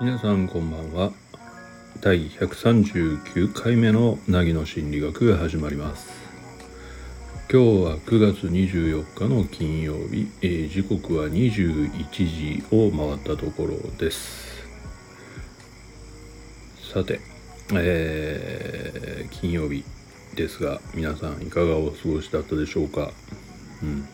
[0.00, 1.12] 皆さんこんばんは。
[2.00, 6.08] 第139回目の凪の心理学が始まります。
[7.52, 14.64] 今日は9月24日の金曜日、えー、時刻は21時を回ったところです。
[16.90, 17.20] さて、
[17.74, 19.84] えー、金曜日
[20.34, 23.12] ですが皆さんいかがお過ごしだったでしょうか？
[23.82, 24.08] うん。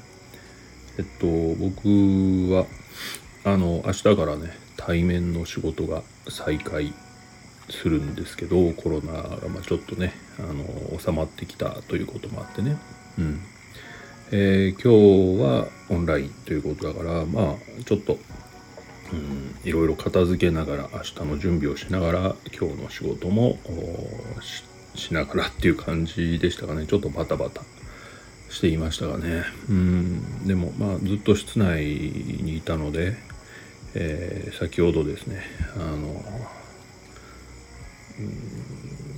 [0.98, 2.66] えっと僕は
[3.44, 6.92] あの明日からね対面の仕事が再開
[7.68, 12.76] するんですけどコロナがまちょっとねあの収まってきたということもあってね、
[13.18, 13.40] うん。
[14.32, 18.18] えー、今日はオンラインということだからまあちょっと、
[19.12, 23.58] うん、いろいろ片付けながら明日の準備をしながら今日の仕事も
[24.94, 26.86] しながらっていう感じでしたかね。
[26.86, 27.62] ちょっとバタバタ。
[28.50, 29.44] していましたがね。
[29.68, 30.46] うん。
[30.46, 33.16] でもまあずっと室内にいたので
[33.94, 35.42] えー、先ほどですね
[35.76, 36.22] あの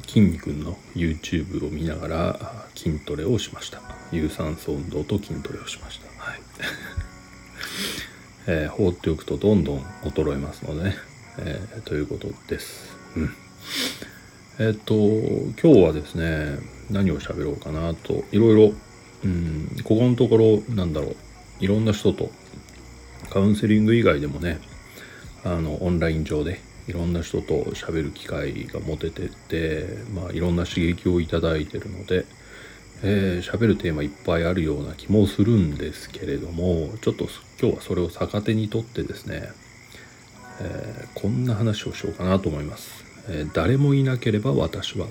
[0.07, 3.81] 筋肉の YouTube を見ながら筋トレをしました。
[4.13, 6.41] 有酸素運動と筋トレをしました、はい。
[8.47, 10.97] えー、放っておくとどんどん衰えますのでね、
[11.39, 13.35] えー、ということです、うん、
[14.59, 16.59] えっと今日はですね
[16.91, 18.75] 何を喋ろうかなといろいろ、
[19.25, 21.17] うん、ここのところなんだろう。
[21.61, 22.31] いろんな人と
[23.31, 24.59] カウンセリング以外でもね
[25.45, 32.27] あのオンライン上でいろんな人と喋る機会が持ててって、まあ、いろんな刺激をいただいてるので
[33.05, 37.27] えー、喋るテーマいっぱいあるような気もするんですけれどもちょっと
[37.61, 39.51] 今日はそれを逆手にとってですね、
[40.61, 45.09] えー、こんな話をしようかなと思います、えー、誰もいなければ私はっ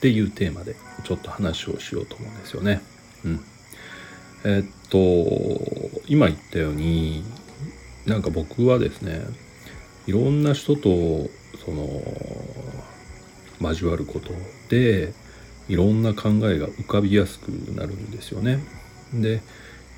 [0.00, 2.82] ていうテーマでちょっと話をしようと思うんですよね。
[3.24, 3.40] うん。
[4.44, 4.98] えっと
[6.06, 7.24] 今言ったように
[8.06, 9.22] なんか僕はですね
[10.06, 11.28] いろんな人と
[11.64, 12.02] その
[13.60, 14.30] 交わること
[14.68, 15.12] で
[15.68, 18.58] いろんな考えが浮かびやすくなるんですよね。
[19.14, 19.40] で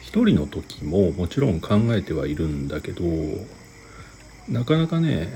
[0.00, 3.02] 一人の時ももちろん考えてはいるんだけど
[4.48, 5.28] なかなかね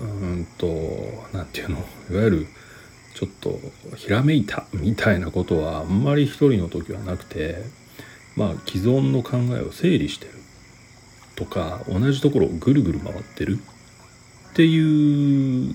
[0.00, 0.66] うんと
[1.32, 1.78] 何て言うの
[2.10, 2.46] いわゆる
[3.14, 3.60] ちょっと
[3.96, 7.62] ひらめいたみたいなことはあんまり一人の時はなくて
[8.36, 10.32] まあ既存の考えを整理してる
[11.36, 13.58] とか同じところをぐるぐる回ってる
[14.50, 15.74] っていう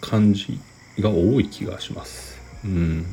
[0.00, 0.60] 感じ
[0.98, 2.40] が多い気がします。
[2.64, 3.04] うん、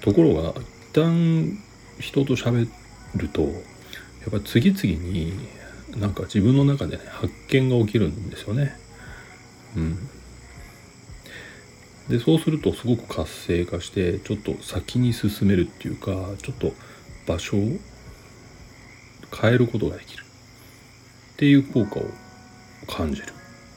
[0.00, 1.58] ところが一旦
[1.98, 2.68] 人と喋
[3.16, 5.32] るとやっぱ次々に
[5.96, 8.76] なんか自分の中でね発見が起きるんですよね。
[9.76, 10.08] うん、
[12.08, 16.10] でそうするとすごく活性化してちょっと先に進めるっていうか
[16.42, 16.72] ちょっと
[17.28, 17.60] 場所を
[19.40, 22.06] 変えることができるっていう効果を
[22.86, 23.28] 感じる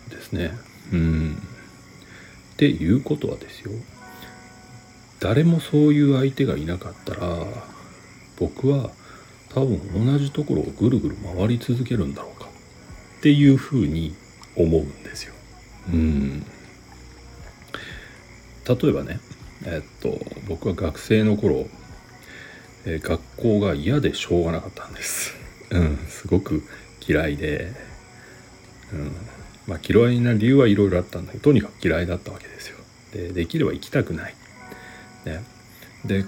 [0.10, 0.52] ですね。
[0.94, 1.38] うん。
[2.54, 3.72] っていうことはですよ
[5.20, 7.46] 誰もそういう相手がいなかったら
[8.38, 8.92] 僕は
[9.50, 12.48] 多分同じところをぐるぐる回り続けるんだろうか
[13.20, 14.16] っていうふうに
[14.56, 15.34] 思うんですよ。
[15.92, 16.46] うん
[18.68, 19.20] 例えばね
[19.66, 21.68] えっと僕は学生の頃、
[22.86, 25.36] えー、学校が嫌でしょうがなかったんです。
[25.72, 26.64] うん、すごく
[27.08, 27.74] 嫌いで、
[28.94, 29.12] うん、
[29.68, 32.78] まあ嫌いな理由はいろいろあったんだけどとにかく嫌いだったわけですよ。
[33.14, 34.36] でできれば行きたくない。
[35.26, 35.44] ね、
[36.06, 36.26] で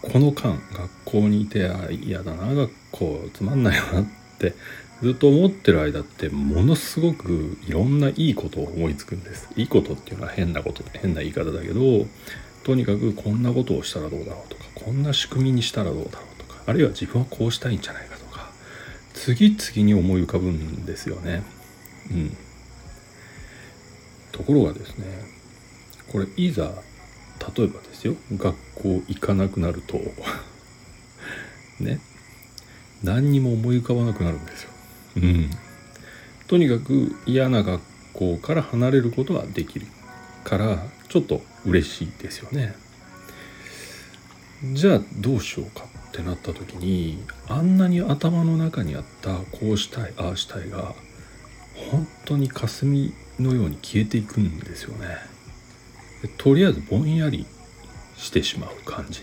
[0.00, 4.04] この間学校にいてあ嫌だな学校つまんないよなっ
[4.38, 4.54] て
[5.02, 12.06] ずっと思ってる間ってものすごくいろんないいことを思いつくんですいいことっていうのは変なこと変な言い方だけど
[12.64, 18.50] とにかくこんなことをしたらどうだろうとかこんな仕組みにしたらどうだろうとかあるいは自分はこうしたいんじゃないかとか
[19.14, 21.42] 次々に思い浮かぶんですよね
[22.10, 22.36] うん
[24.32, 25.06] ところがですね
[26.12, 26.72] これいざ
[27.56, 30.00] 例えばですよ学校行かなくなると
[31.80, 32.00] ね
[33.02, 34.70] 何にも思い浮かばなくなるんですよ。
[35.16, 35.50] うん。
[36.46, 37.80] とにかく嫌な学
[38.12, 39.86] 校から離れることはできる
[40.44, 42.74] からちょっと嬉しいですよね。
[44.72, 50.94] じゃあどうしようかってなった時にあんなに頭の中にあったこうしたいああしたいが
[51.90, 55.16] 本当に霞のように消えていくんですよね。
[56.38, 57.46] とりあえずぼんやり
[58.16, 59.22] してしまう感じ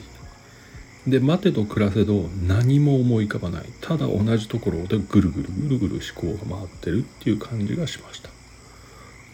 [1.07, 8.29] で待てと暮らせど何も思い浮かばないただ同じところでぐるぐるぐるぐる思考が回ってるっていう感じがしました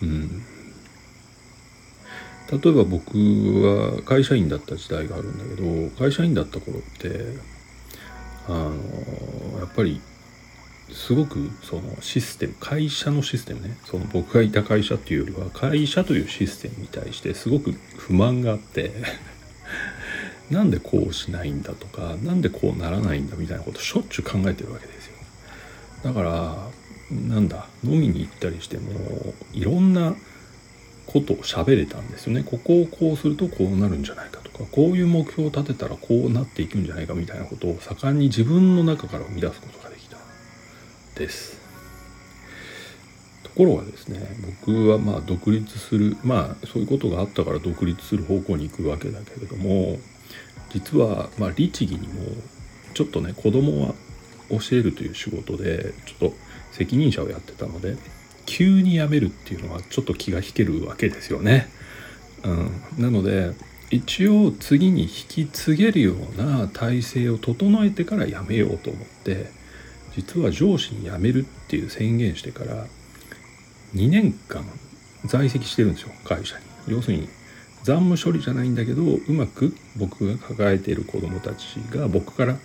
[0.02, 0.44] うん
[2.52, 3.18] 例えば僕
[3.64, 7.38] は会社員だった時代があるんだけど会社員だった頃って
[8.48, 10.02] あのやっぱり
[10.92, 13.78] すごくそのシステム会社のシステムね。
[13.86, 18.92] その僕がいた会社っていうよりは会社というシステムに対してすごく不満があって
[20.52, 25.14] なんでこうしないんだとか何でこうならないんだみたいなことしょっちゅう考えてるわけですよ。
[26.04, 26.70] だから
[27.10, 30.16] なんだ飲みに行ったりしてもいろんな
[31.08, 32.44] こと喋れたんですよね。
[32.44, 40.18] ここをこうするとこうなるんじゃないかとかこういう目標を立てたらこうなっていくんじゃないかみたいなことを盛んに自分の中から生み出すことができた
[41.16, 41.62] です。
[43.44, 44.26] ところがですね
[44.66, 50.00] 僕はまあ独立するまあそういうことがあったから独立する方向に行くわけだけれども
[50.70, 52.14] 実はまあ律儀にも
[52.94, 53.94] ちょっとね子供は
[54.50, 56.34] 教えるという仕事でちょっと
[56.72, 57.98] 責任者をやってたので
[58.52, 61.70] 急に辞めるっていうのはちょっと気が引けるわけですよね。
[62.44, 63.54] うん、なので
[63.92, 69.52] 一応次に引き継げるような体制を整えてから辞めようと思って
[70.18, 72.88] 実は上司に辞めるっていう宣言してから
[73.96, 74.66] 2年間
[75.24, 76.66] 在籍してるんですよ会社に。
[76.94, 77.30] 要するに
[77.84, 82.58] 残務処理じゃないんだけどうまく僕が抱えている子どもたちが僕から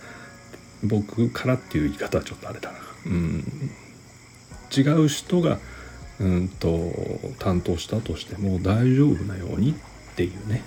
[0.83, 2.79] 僕からっていう言い方はちょっとあれだな。
[3.07, 3.71] うん
[4.77, 5.59] 違う人が
[6.21, 6.93] うんと
[7.39, 9.75] 担当したとしても大丈夫なようにっ
[10.15, 10.63] ていうね。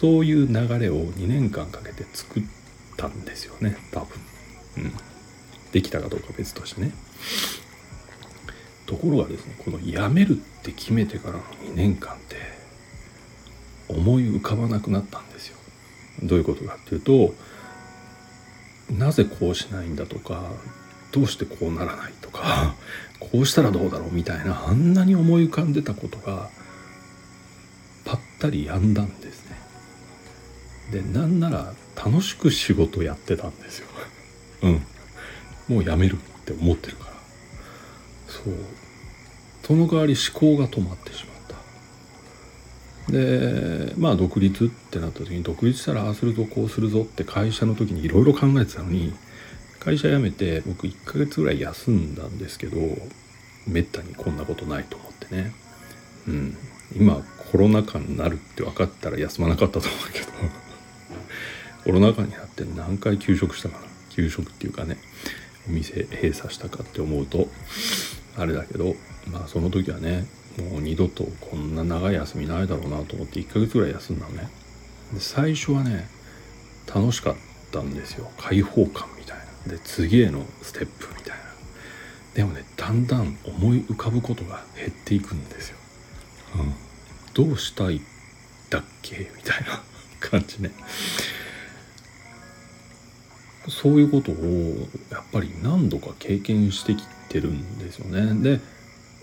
[0.00, 2.42] そういう流れを2年間かけて作っ
[2.98, 4.08] たんですよね多分、
[4.76, 4.92] うん、
[5.72, 6.92] できたかどうか別としてね。
[8.84, 12.36] ところがですねこの辞めるって決めてからの2年間って
[13.88, 15.56] 思い浮かばなくなったんですよ。
[16.22, 17.34] どういうことかっていうと
[18.92, 20.52] なぜこうしないんだとか
[21.16, 22.74] どうしてこうならないとか
[23.18, 26.50] こうしたらどうだろうみたいなあんなに思い浮かんでたことが
[28.04, 29.56] ぱったりやんだんですね。
[30.92, 33.88] でなんなら楽しく仕事やってたんですよ。
[34.62, 34.82] うん。
[35.68, 37.12] もうやめるって思ってるから。
[38.28, 38.54] そう。
[39.66, 41.36] その代わり思考が止まってしまっ
[43.08, 43.12] た。
[43.12, 49.14] でまあ独立ってなった時に独立したらああするぞこうするぞって会社の時にいろいろ考えてたのに
[49.86, 52.76] 会社辞めて僕1ヶ月ぐらい休んだんですけど
[53.68, 55.52] めったにこんなことないと思ってね。
[56.26, 56.56] うん。
[56.96, 57.22] 今
[57.52, 60.26] コロナ禍になるって分かったら休まなかったと思うけど。
[61.84, 63.86] コロナ禍になって何回休職したかな。
[64.10, 64.98] 休職っていうかね
[65.68, 67.48] お店閉鎖したかって思うと
[68.36, 68.96] あれだけど
[69.30, 70.26] まあその時はね
[70.58, 74.48] もう二度とこんな長い休みないだろうなと思って1ヶ月ぐらい休んだのね。
[75.12, 76.08] で最初はね
[76.92, 77.34] 楽しかっ
[77.70, 78.28] たんですよ。
[78.36, 79.45] 開放感みたいな。
[79.68, 81.44] で次へのステップみたいな。
[82.34, 85.76] でもねだんだん思い浮かぶことが減っていくんですよ、
[86.56, 86.74] うん、
[87.32, 88.00] どうしたい
[88.68, 89.30] だっけ？
[89.34, 89.82] みたいな
[90.20, 90.70] 感じね。
[93.68, 98.42] そういうことをやっぱり何度か経験してきてるんですよね。
[98.58, 98.60] で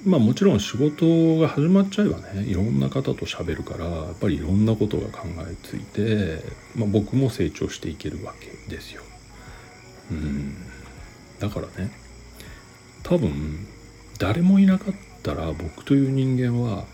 [0.05, 6.43] まあもちろん仕事が始まっちゃえばねいろんな方と喋るからやっぱりいろんなことが考えついて、
[6.75, 9.03] まあ、僕も成長していけるわけですよ。
[10.13, 10.55] うん
[11.39, 11.91] だからね
[13.03, 13.67] 多分
[14.19, 14.93] 誰もいなかっ
[15.23, 16.85] たら僕という人間は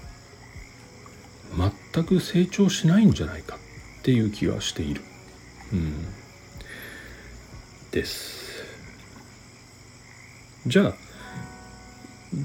[1.93, 5.01] 全く成長しないんじゃないかっていう気がしている。
[5.73, 5.93] うん
[7.91, 8.63] です。
[10.65, 10.93] じゃあ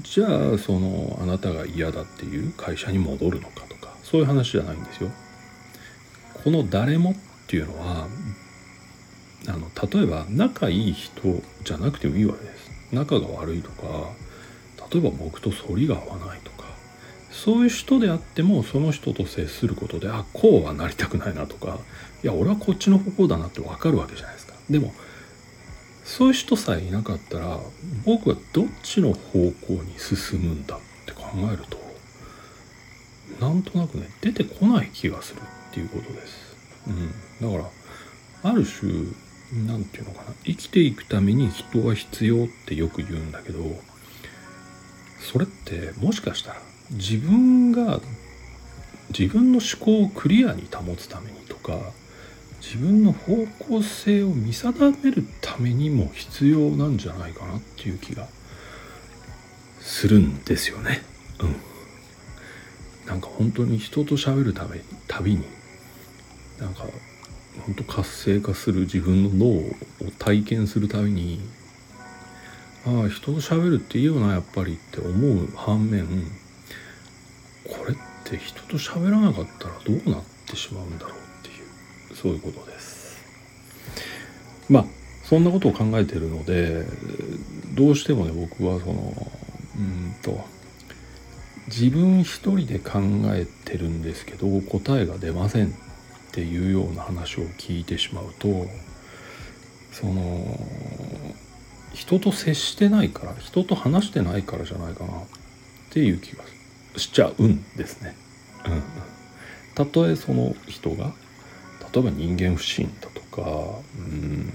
[0.01, 5.11] じゃあそのあなたが嫌だっていう会社に戻るのかとかそういう話じゃないんですよ。
[6.43, 7.15] この誰もっ
[7.47, 8.07] ていうのは
[9.81, 12.71] 例えば仲いい人じゃなくてもいいわけです。
[12.91, 14.09] 仲が悪いとか
[14.91, 16.65] 例えば僕と反りが合わないとか
[17.31, 21.79] そういう人であってもその人と接することであこうはなりたくないなとか
[22.23, 24.53] いや俺はこっちの方向だなって分かるわけじゃないですか。
[24.69, 24.93] でも
[26.03, 27.59] そういう人さえいなかったら
[28.05, 31.77] 僕はどっちの方向に進むんだって考えると
[33.41, 36.55] なんとなくね出てこない気がするっていうことです。
[36.87, 37.69] うん、だか
[38.43, 38.91] らある種
[39.53, 43.59] 何て言うのかな生きていくために人は必要ってよく言うんだけど
[45.19, 46.61] それってもしかしたら
[46.91, 47.99] 自分が
[49.17, 51.79] 自分の思考をクリアに保つためにとか
[52.61, 58.27] 自分の方向性を見定めるためにも必要なんじゃないかなっていう気が
[59.79, 61.03] するんですよね。
[61.39, 61.55] うん。
[63.07, 65.43] なんか本当に人と喋るためたびに
[66.59, 66.85] なんか
[67.65, 69.71] 本当活性化する自分の脳を
[70.19, 71.41] 体験するために
[72.85, 76.05] ああ人と喋るっていいよなやっぱりって思う反面
[77.63, 81.51] これって人と喋らなかったらどうなってしまうんだろうってい
[82.11, 83.23] うそういうことです。
[84.69, 84.85] まあ
[85.23, 86.85] そんなことを考えてるので
[87.73, 89.31] どうしてもね僕はその
[89.77, 90.45] うんと
[91.67, 92.99] 自分一人で考
[93.33, 95.73] えてるんですけど答えが出ません。
[96.35, 98.65] っていうような話を聞いてしまうと
[99.93, 100.59] その
[101.93, 105.25] 人と接してないから人と話してないからじゃないかなっ
[105.91, 106.43] ていう気が
[106.97, 108.17] しちゃうんですね。
[108.65, 108.83] うん、
[109.75, 111.13] たとえその人が
[111.93, 114.51] 例えば人間不信だとかうん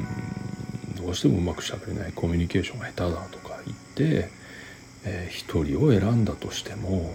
[1.03, 4.29] どうしてもうまくしゃべれないコミュニケーションが下手だとか言って、
[5.05, 7.15] えー、一人を選んだとしても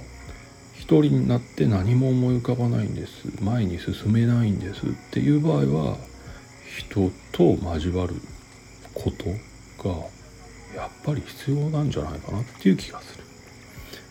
[0.88, 3.28] 人になって何も思い浮かばないんです。
[3.42, 5.98] 前に進めないんですっていう場合は
[6.78, 8.16] 人と交わる
[8.94, 9.26] こと
[9.88, 9.96] が
[10.76, 13.24] やっぱり必要なんじゃないかなっていう気がする。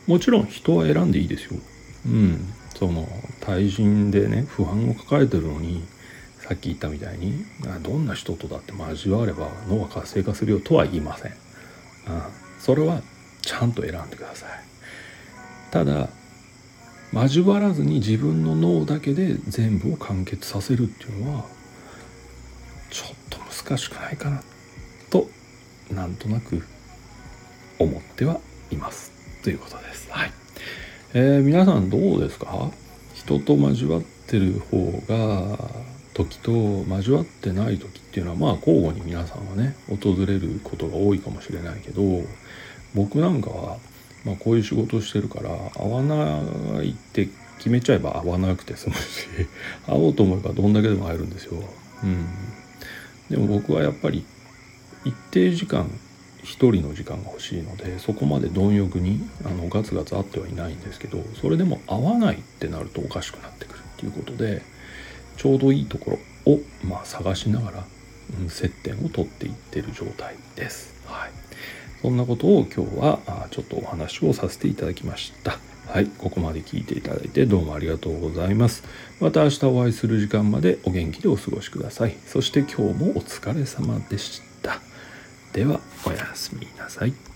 [0.07, 1.61] もちろん人は選んでいいですよ。
[2.07, 2.53] うん。
[2.75, 3.09] その
[3.41, 5.85] 対人でね不安を抱えてるのに
[6.39, 7.45] さっき言ったみたいに
[7.83, 11.37] どんな人とだって交われば脳は活性化するよとは言いません、うん、
[12.59, 13.01] それは
[13.41, 14.51] ちゃんと選んでください。
[15.71, 16.09] ただ
[17.15, 21.45] 交わらずに自分の脳だけで全部を完結させるっていうのは
[22.91, 24.43] ちょっと難しくないかな
[25.11, 25.29] と
[25.91, 26.63] なんとなく
[27.79, 28.41] 思っては
[28.71, 29.13] います。
[29.43, 30.11] ということです。
[30.11, 30.33] はい。
[31.13, 32.71] えー、皆さんどうですか？
[33.15, 35.59] 人と交わってる方が
[36.15, 42.03] 時と交わってない時っていうのはまあ交互に皆さんはね訪れることが多いかもしれないけど
[42.95, 43.79] 僕なんかは、
[44.25, 47.29] まあ、こういう仕事をしてるから会わないって
[47.59, 49.01] 決めちゃえば会わなくて済むし
[49.87, 51.63] 会おうと思えばどんだけでも会えるんですよ。
[52.03, 52.27] うん、
[53.31, 54.25] でも僕はやっぱり
[55.05, 55.91] 一定時間
[56.43, 64.63] 一人の時間が欲しいのでそこまで貪欲にあのガツガツ会ってはいないんですけどそれでも会わないってなるとおかしくなってくるっていうことで
[65.39, 67.85] ちょうどいいところを、まあ、探しながら、
[68.41, 70.95] うん、接点を取っていってる状態です。
[71.07, 71.31] はい、
[72.05, 75.59] そんなことを今日はちょっとお話をさせていただきました。
[75.87, 78.85] はい、ここまで聞いていただいてどうもありがとうございます。
[79.21, 82.15] また明日お会いする時間までお元気でお過ごしください。
[82.27, 84.81] そして今日もお疲れ様でした。
[85.55, 87.34] ではおやすみなさい。